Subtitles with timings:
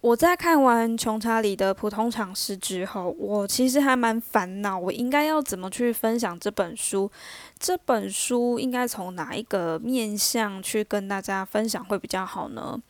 [0.00, 7.10] 我在看完穷查理的普通常识之后，我其实还蛮烦恼，我应该要怎么去分享这本书？
[7.58, 12.80] 这本书应该从哪一个面向去跟大家分享会比较好呢？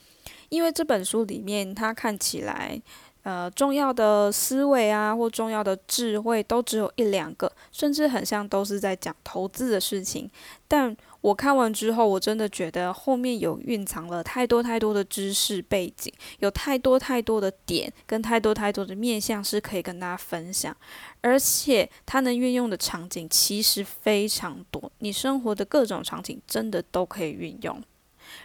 [0.51, 2.81] 因为这本书里面，它看起来。
[3.23, 10.29] 呃，重要的思维啊，或重要的智慧，都只有一两个，甚至很像都是在讲投资的事情。
[10.67, 20.75] 但我看完之后，我真的觉得后面有蕴藏了太多太多的知识背景，有太多太多的点，跟太多太多的面向是可以跟大家分享。
[21.21, 27.83] 而且它能运用的场景其实非常多，你生活的各种场景真的都可以运用。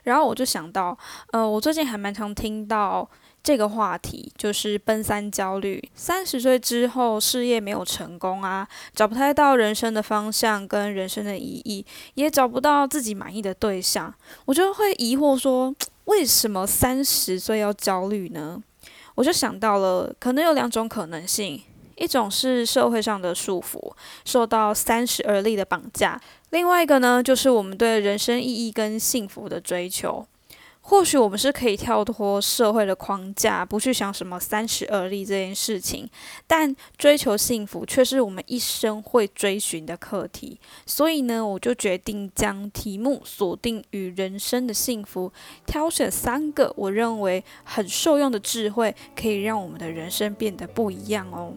[0.03, 0.97] 然后我就想到，
[1.31, 3.09] 呃，我最近还蛮常听到。
[3.45, 5.79] 这个话题就是奔三焦虑。
[5.93, 11.85] 三十岁之后，事业没有成功啊，找不太到人生的方向跟人生的意义，
[12.15, 14.11] 也找不到自己满意的对象，
[14.45, 18.63] 我就会疑惑说，为什么三十岁要焦虑呢？
[19.13, 21.61] 我就想到了，可能有两种可能性：
[21.97, 23.93] 一种是社会上的束缚，
[24.25, 30.25] 受到三十而立的绑架；另外一个呢，就是我们对人生意义跟幸福的追求。
[30.87, 36.07] 或许我们是可以跳脱社会的框架，不去想什么三十而立这件事情，
[36.45, 40.59] 但追求幸福却是我们一生会追寻的课题。
[40.85, 45.33] 所以呢，我就决定将题目锁定于人生的幸福，
[45.65, 51.53] 挑选三个我认为很受用的智慧，可以让我们的人生变得不一样哦。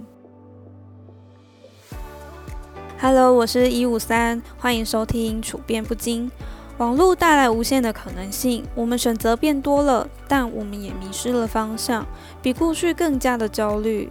[2.99, 6.31] Hello，我是一五三，欢迎收听处变不惊。
[6.79, 12.07] 网络带来无限的可能性，我们选择变多了，但我们也迷失了方向，
[12.41, 14.09] 比过去更加的焦虑。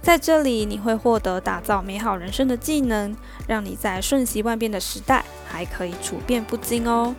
[0.00, 3.14] 在这里，你会获得打造美好人生的技能，
[3.46, 7.14] 让你在瞬息万变的时代还可以处变不惊哦。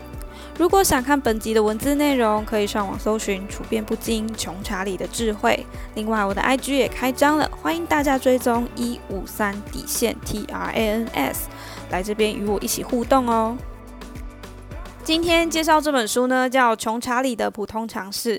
[0.58, 5.64] 如果想看本集的文字内容，可以上网搜寻“处变不惊”，穷查理的智慧。
[5.94, 11.50] 另外，我的 IG 也开张了，欢迎大家追踪一五三底线 T R A N S，
[11.92, 13.56] 来这边与我一起互动哦。
[15.04, 18.38] 今天介绍这本书呢，叫《穷查理的普通常识》，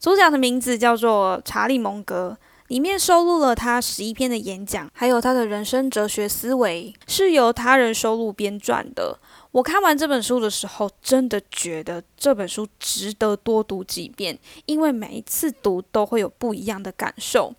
[0.00, 9.16] 主讲的名字叫做查理·蒙格，里面收录了他十一篇的演讲，还有他的人生哲学思维，是由他人收录编撰的。
[9.52, 17.54] 我看完这本书的时候，真的觉得这本书值得多读几遍，因为每一次读都会有不一样的感受。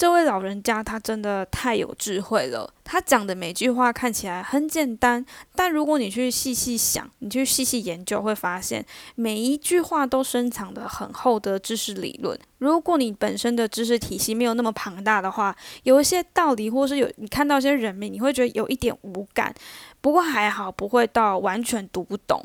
[0.00, 5.22] 这位老人家他真的太有智慧了，他讲的每句话看起来很简单，
[5.54, 8.82] 但如果你去细细想，你去细细研究，会发现
[9.14, 12.40] 每一句话都深藏的很厚的知识理论。
[12.56, 19.54] 如果你本身的知识体系没有那么庞大的话，有一些道理或是有你看到一些人名，你会觉得有一点无感。
[20.00, 22.42] 不过还好，不会到完全读不懂。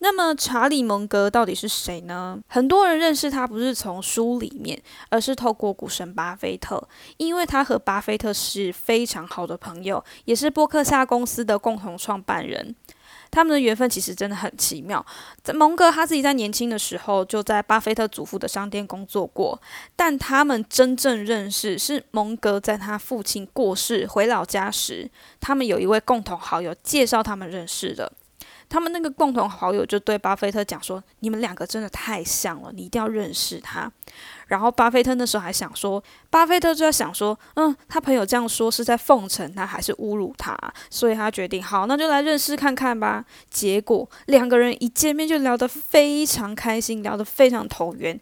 [0.00, 2.38] 那么查理·蒙格到底是谁呢？
[2.46, 12.74] 很多人认识他不是从书里面，而是透过股神巴菲特，因为他和巴菲特是非常好的朋友，也是波克夏公司的共同创办人。
[13.30, 15.04] 他们的缘分其实真的很奇妙。
[15.42, 19.60] 在蒙格他自己在年轻的时候就在巴菲特祖父的商店工作过，
[19.94, 25.10] 但他们真正认识是蒙格在他父亲过世回老家时，
[25.40, 28.10] 他们有一位共同好友介绍他们认识的。
[28.68, 33.90] 他们那个共同好友就对巴菲特讲说：“你们两个真的太像了，你一定要认识他。”
[34.48, 40.56] 然后巴菲特那时候还想说，巴菲特就在想说：“嗯，他朋友这样说是在奉承他还是侮辱他？”
[40.90, 48.18] 所以他决定：“好，那就来认识看看吧。”结果两个人一见面就聊得非常开心，聊得非常投缘。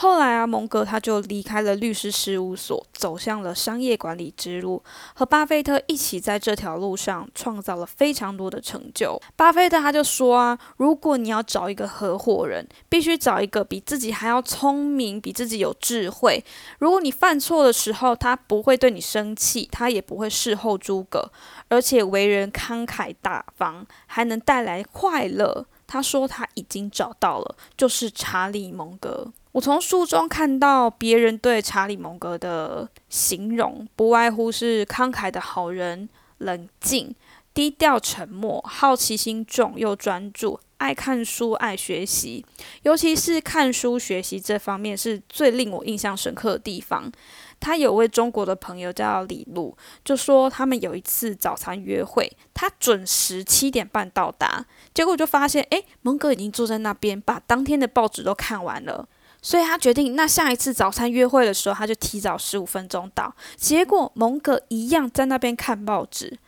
[0.00, 4.80] 后来啊，蒙格他就离开了律师事务所，走向了商业管理之路，
[5.12, 9.20] 和巴菲特一起在这条路上创造了非常多的成就。
[9.34, 16.44] 巴菲特他就说啊，如果你要找一个合伙人，必须找一个比自己还要聪明、比自己有智慧。
[16.78, 21.28] 如果你犯错的时候，他不会对你生气，他也不会事后诸葛，
[21.68, 25.66] 而且为人慷慨大方，还能带来快乐。
[25.88, 29.26] 他说他已经找到了，就是查理·蒙格。
[29.52, 37.12] 我从书中看到别人对查理·蒙格的形容，不外乎是慷慨的好人、冷静、
[37.52, 42.44] 低调、沉默、好奇心重又专注、爱看书、爱学习，
[42.82, 47.10] 尤其是看书学习这方面是最令我印象深刻的地方。
[47.60, 54.64] 他有位中国的朋友叫李璐，就说他们有一次早餐约会，他准时七点半到达，
[54.94, 59.08] 结果就发现，哎，蒙哥已经坐在那边，把当天的报纸都看完了。
[59.40, 63.32] 所以他决定，那下一次早餐约会的时候，他就提早十五分钟到。
[63.56, 66.38] 结果蒙哥一样在那边看报纸。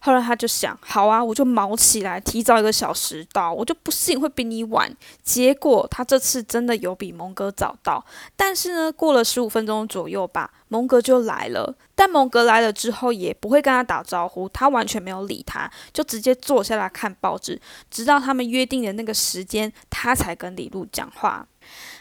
[0.00, 4.90] 后来他就想，好啊，我就毛起来，提早一个小时到，我就不信会比你晚。
[5.22, 8.04] 结果他这次真的有比蒙哥早到，
[8.34, 11.74] 但是呢，过了十五分钟左右吧，蒙哥就来了。
[11.94, 17.60] 但蒙哥来了之后也不会跟他打招呼，他完全没有理他，就直接坐下来看报纸，
[17.90, 21.46] 直到他们约定的那个时间，他才跟李璐讲话。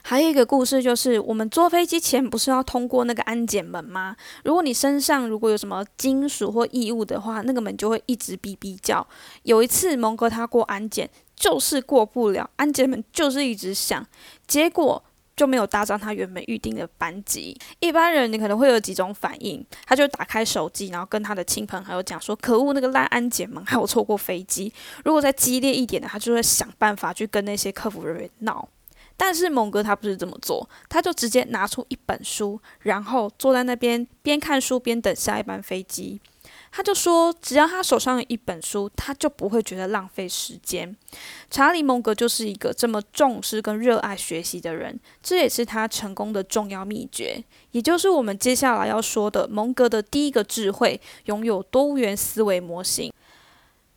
[0.01, 4.15] 还有一个故事就是，我们坐飞机前不是要通过那个安检门吗？
[4.43, 9.05] 如果你身上如果有什么金属或异物的话，那个门就会一直哔哔叫。
[9.43, 14.05] 有一次蒙哥他过安检，就是过不了，安检门就是一直响，
[14.47, 15.03] 结果
[15.35, 17.57] 就没有搭上他原本预定的班机。
[17.79, 24.73] 一般人你可能会有几种反应，他就打开手机，然后跟他的亲朋好友讲说：“可恶，那个烂安检门害我错过飞机。”
[25.05, 28.67] 如果再激烈一点的，他就会想办法去跟那些客服人员闹。
[29.21, 36.21] 但是蒙哥他不是这么做，他就直接拿出一本书，然后坐在那边边看书边等下一班飞机。
[36.71, 40.95] 他就说，只要他手上有一本书，他就不会觉得浪费时间。
[41.49, 53.11] 查理·蒙格就是一个这么重视跟热爱学习的人，这也是他成功的重要秘诀，也就是我们接下来要说的蒙格的第一个智慧——拥有多元思维模型。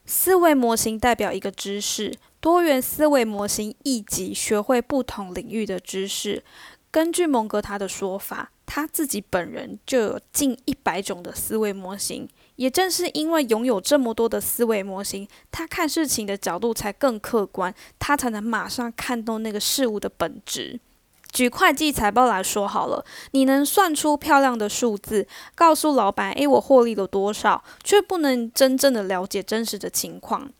[0.05, 2.13] 思维模型代表一个知识。
[2.43, 6.43] 多元思维模型一级学会不同领域的知识。
[6.91, 12.29] 根据蒙哥他的说法，他自己本人就有近一百种的思维模型。
[12.56, 20.81] 也正是因为拥有这么多的思维模型，他看事情的角度才更客观，他才能马上看懂那个事物的本质。
[21.31, 30.50] 举会计财报来说好了，你能算出漂亮的数字，告诉老板：“诶，我获利了多少？”却不能真正的了解真实的情况。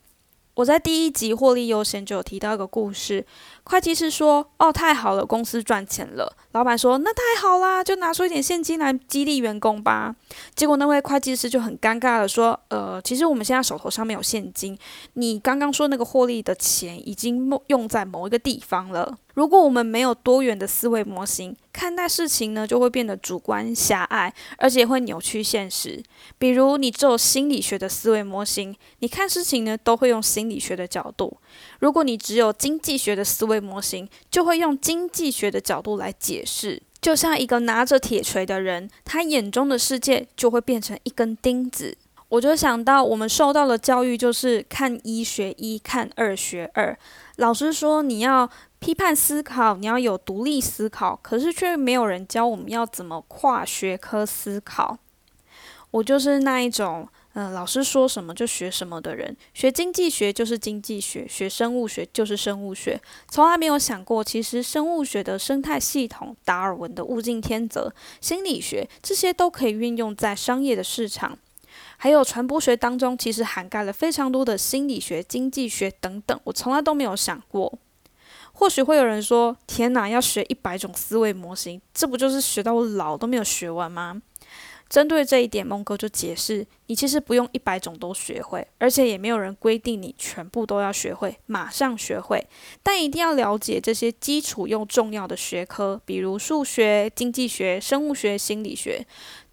[0.55, 3.25] 我在第一集获利优先就有提到一个故事，
[3.65, 10.15] 会计师说：“哦，太好了，公司赚钱了。”老板说：“那太好啦，就拿出一点现金来激励员工吧。”
[10.53, 14.77] 结果那位会计师就很尴尬的说：“呃，其实我们现在手头上没有现金，
[15.13, 26.03] 你刚刚说那个获利的钱已经用在某一个地方了。”如果我们没有多元的思维模型，看待事情呢，就会变得主观狭隘，而且会扭曲现实。
[26.37, 31.35] 比如，你只有心理学的思维模型，你看事情呢，都会用心理学的角度；
[31.83, 36.81] 如果你只有经济学的思维模型，就会用经济学的角度来解释。
[37.01, 41.97] 就像一个拿着铁锤的人，他眼中的世界就会变成一根钉子。
[42.29, 46.97] 我就想到，我们受到的教育就是看一学一，看二学二。
[47.35, 48.49] 老师说你要。
[48.79, 54.97] 批判思考，你要有独立思考，可是却没有人教我们要怎么跨学科思考。
[55.91, 59.35] 我就是那一种，嗯，老师说什么就学什么的人。
[59.55, 67.91] 学经济学就是经济学，学生物学就是生物学，从来没有想过，其实生物学的生态系统、达尔文的物竞天择、
[68.21, 71.35] 心理学这些都可以运用在商业的市场，
[71.97, 77.79] 还有传播学当中，其实涵盖了非常多的心理学、经济学等等，我从来都没有想过。
[78.55, 84.21] 或许会有人说：“天哪，要学一百种思维模型，这不就是学到我老都没有学完吗？”
[84.93, 92.47] 针对这一点，孟哥就解释：“你其实不用一百种都学会，而且也没有人规定你全部都要学会，马上学会。
[92.83, 99.03] 但一定要了解这些基础又重要的学科，比如数学、经济学、生物学、心理学。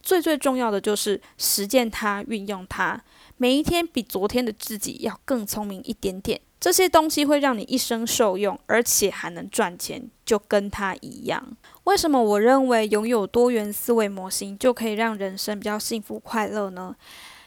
[0.03, 3.03] 最最重要的就是实践它，运用它，
[3.39, 11.57] 每一天比昨天的自己要更聪明一点点。”这些东西会让你一生受用，而且还能赚钱，就跟它一样。
[11.91, 16.95] 为什么我认为拥有多元思维模型就可以让人生比较幸福快乐呢？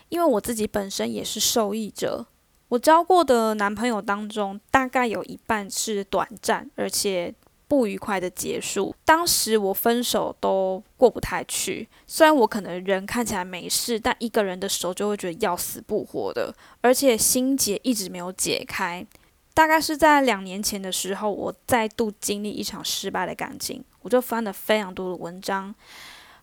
[0.09, 2.25] 因为我自己本身也是受益者。
[2.67, 7.33] 我交过的男朋友当中，大概有一半是短暂，而且。
[7.65, 11.87] 不愉快的结束，当时我分手都过不太去。
[12.05, 19.03] 虽然我可能人看起来没事，但一个人的时候就会觉得要死不活的，而且心结一直没有解开。
[19.53, 25.73] 大概是在两年前的时候，我再度经历一场失败的感情，我就翻了非常多的文章。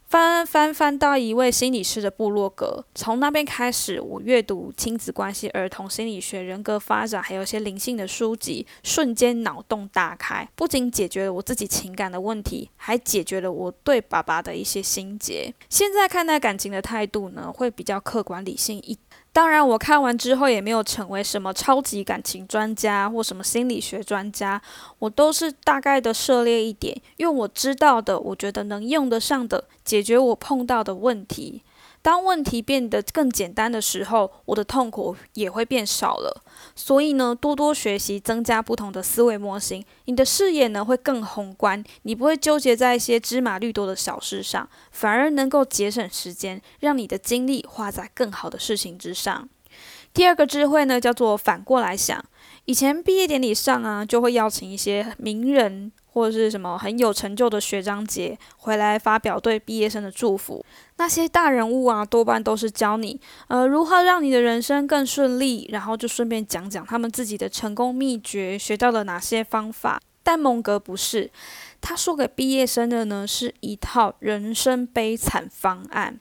[0.08, 15.54] 翻翻翻到一位心理师的部落格，从那边开始，我阅读亲子关系、儿童心理学、人格发展，还有一些灵性的书籍，瞬间脑洞大开，不仅解决了我自己情感的问题，还解决了我对爸爸的一些心结。
[15.68, 18.98] 现在看待感情的态度呢，会比较客观理性一。
[19.32, 24.60] 当然，我看完之后也没有成为什么超级感情专家或什么心理学专家，
[24.98, 31.62] 我都是大概的涉猎一点，用我知道的，我觉得能用得上的，解决我碰到的问题。
[32.02, 36.42] 当问题变得更简单的时候，我的痛苦也会变少了。
[36.74, 49.48] 所以呢，多多学习，增加不同的思维模型，你的视野呢会更宏观，你不会纠结在一些芝麻绿豆的小事上，反而能够节省时间，让你的精力花在更好的事情之上。
[50.12, 52.22] 第二个智慧呢，叫做反过来想。
[52.64, 60.64] 以前毕业典礼上啊，就会邀请一些名人或者是什么很有成就的学长姐回来发表对毕业生的祝福。
[60.98, 70.00] 那些大人物啊，多半都是教你呃如何让你的人生更顺利，然后就顺便讲讲他们自己的成功秘诀，学到了哪些方法。
[70.22, 71.30] 但蒙格不是，
[71.80, 76.20] 他说给毕业生的呢，是一套人生悲惨方案。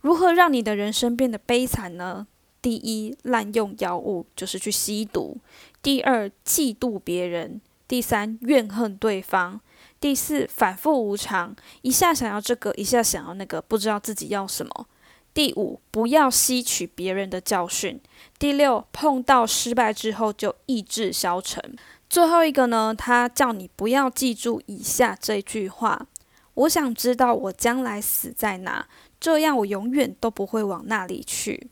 [0.00, 2.26] 如何让你的人生变得悲惨呢？
[2.62, 5.36] 第一，滥用药物，就是去吸毒；
[5.82, 9.60] 第二，嫉妒别人；第三，怨恨对方；
[10.00, 14.86] 第四，反复无常，一下想要这个，一下想要那个，不知道自己要什么；
[15.32, 18.00] 第五，不要吸取别人的教训；
[18.38, 21.60] 第六，碰到失败之后就意志消沉；
[22.10, 26.08] 最后一个呢，他叫你不要记住以下这句话：
[26.54, 28.88] 我想知道我将来死在哪，
[29.20, 31.70] 这样我永远都不会往那里去。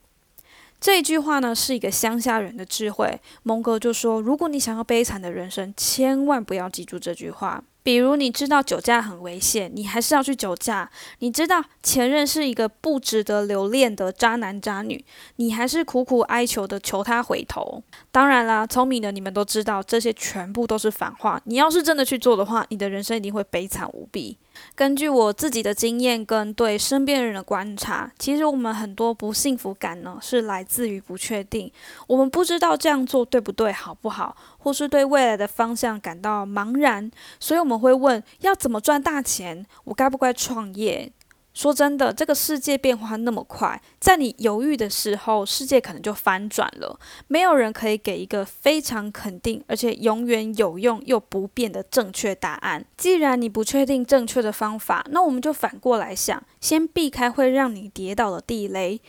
[0.85, 3.19] 这一句话呢，是一个乡下人的智慧。
[3.43, 7.65] 蒙哥就说：“如果你想要悲惨的人生，千万不要记住这句话。
[7.83, 15.03] 比如，你知道酒驾很危险，你还是要去酒驾；你知道前任是一个不值得留恋的渣男渣女，
[15.37, 17.83] 你还是苦苦哀求的求他回头。
[18.13, 21.41] 当然啦，聪明的你们都知道，这些全部都是反话。
[21.47, 24.37] 你要是真的去做的话，你的人生一定会悲惨无比。”
[24.75, 31.71] 根据我自己的经验跟对身边人的观察，其实我们很多不幸福感呢，是来自于不确定。
[32.07, 39.65] 我们不知道这样做对不对、好不好，或是对未来的方向感到茫然，所以我们会问：要怎么赚大钱？
[39.85, 41.13] 我该不该创业？
[41.55, 46.99] 说真的，这个世界变化那么快，在你犹豫的时候，世界可能就翻转了。
[47.29, 52.85] 没有人可以给一个非常肯定，而且永远有用又不变的正确答案。
[52.97, 59.01] 既然你不确定正确的方法，那我们就反过来想，先避开会让你跌倒的地雷。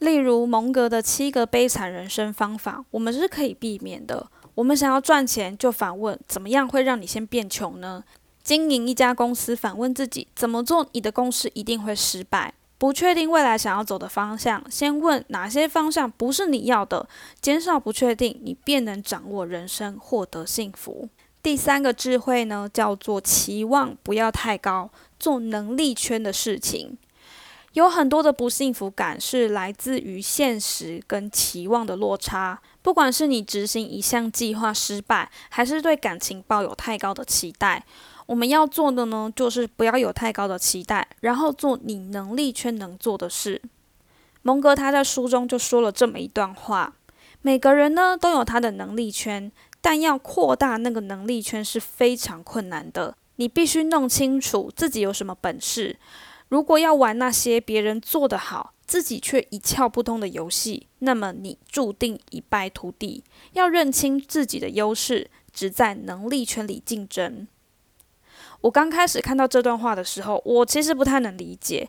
[0.00, 4.28] 例如蒙格的七个悲惨人生方法，我们是可以避免的。
[4.54, 8.04] 我们想要赚钱，就反问：怎么样会让你先变穷呢？
[8.48, 12.54] 经营一家公司，反问自己怎么做，你的公司一定会失败。
[12.78, 17.06] 不确定未来想要走的方向，先问哪些方向不是你要的，
[17.42, 21.10] 减少不确定，你便能掌握人生，获得幸福。
[21.42, 24.88] 第三个智慧呢，叫做期望不要太高，
[25.20, 26.96] 做能力圈的事情。
[27.74, 32.62] 有很多的不幸福感是来自于现实跟期望的落差。
[32.80, 37.84] 不管是你执行一项计划失败，还是对感情抱有太高的期待。
[38.28, 43.62] 我们要做的呢，就是不要有太高的期待，然后做你能力圈能做的事。
[44.42, 46.94] 蒙格他在书中就说了这么一段话：
[47.40, 53.16] 每个人呢都有他的能力圈，但要扩大那个能力圈是非常困难的。
[53.36, 55.96] 你必须弄清楚自己有什么本事。
[56.48, 63.24] 如果要玩那些别人做得好，自己却一窍不通的游戏，那么你注定一败涂地。
[63.54, 67.48] 要认清自己的优势，只在能力圈里竞争。
[68.60, 71.88] 我刚开始看到这段话的时候，我其实不太能理解。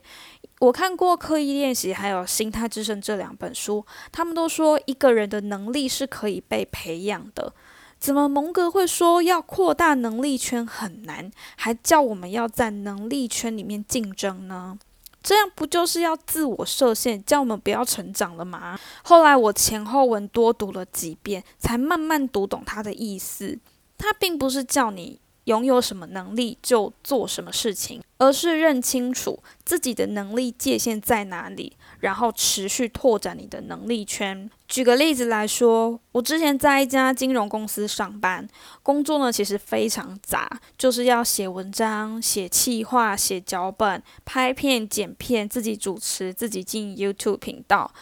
[0.60, 7.52] 我看过《刻意练习》还有《心态制胜》这两本书，他们都说一个人的能力是可以被培养的。
[7.98, 14.78] 怎么蒙格会说要扩大能力圈很难，还叫我们要在能力圈里面竞争呢？
[15.22, 18.78] 这样不就是要自我设限，叫我们不要成长了吗？
[19.02, 23.58] 后来我前后文多读了几遍，才慢慢读懂他的意思。
[23.98, 25.20] 他并不是叫你。
[25.50, 34.48] 拥有什么能力就做什么事情，而是认清楚自己的能力界限在哪里，然后持续拓展你的能力圈。
[34.68, 38.46] 举个例子来说，我之前在一家金融公司上班，
[38.84, 47.92] 工作呢其实非常杂，就是要写文章、写企划、写脚本、拍片、剪片，自己主持，自己经营 YouTube 频道。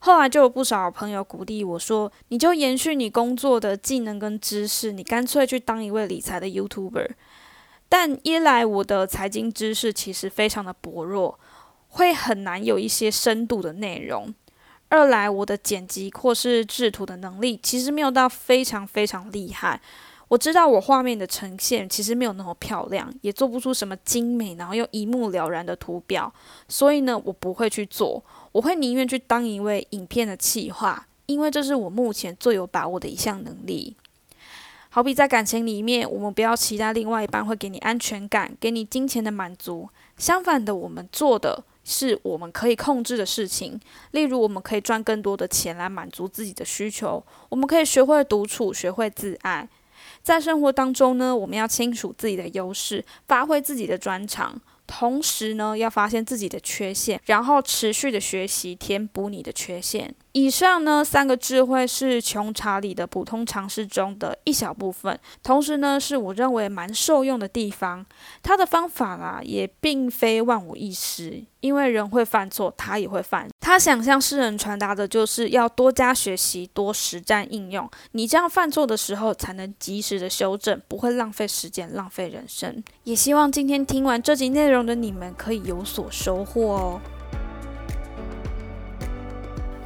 [0.00, 7.10] 后来就有不少朋友鼓励我说：“你就延续你工作的技能跟知识，你干脆去当一位理财的 YouTuber。”
[7.90, 11.40] 但一来我的财经知识其实非常的薄弱，
[11.88, 14.32] 会很难有一些深度的内容；
[14.88, 19.80] 二来我的剪辑或是制图的能力其实没有到非常非常厉害。
[20.28, 26.32] 我知道我画面的呈现其实没有那么漂亮，也做不出什么精美然后又一目了然的图表，
[26.68, 28.22] 所以呢，我不会去做。
[28.52, 33.96] 我会宁愿去当一位影片的企划，因为这是我目前最有把握的一项能力。
[34.90, 39.88] 好比在感情里面，我们不要期待另外一半会给你安全感，给你金钱的满足。
[40.16, 43.78] 相反的，我们做的是我们可以控制的事情。
[44.10, 47.22] 例如，我们可以赚更多的钱来满足自己的需求。
[47.50, 49.68] 我们可以学会独处，学会自爱。
[50.22, 54.60] 在生活当中呢，我们要清楚自己的优势，发挥自己的专长。
[54.86, 60.14] 同时呢，要发现自己的缺陷，然后持续的学习填补你的缺陷。
[60.38, 68.06] 以上呢三个智慧是穷查理的普通常识中的一小部分，同时呢是我认为蛮受用的地方。
[68.40, 73.48] 他的方法啦也并非万无一失，因为人会犯错，他也会犯。
[73.58, 77.90] 他想向世人传达的就是要多加学习，多实战应用。
[78.12, 82.80] 你这样犯错的时候，才能及时的修正，不会浪费时间，浪费人生。
[83.02, 87.00] 也希望今天听完这集内容的你们可以有所收获哦。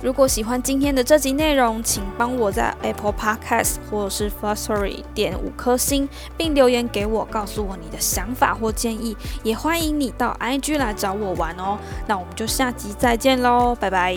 [0.02, 9.16] 如果喜欢今天的这集内容，请帮我在 Apple Podcast 或是 First Story 点五颗星，并留言给我，告诉我你的想法或建议。
[9.44, 11.78] 也欢迎你到 IG 来找我玩哦。
[12.09, 14.16] 那我们就下集再见喽，拜拜。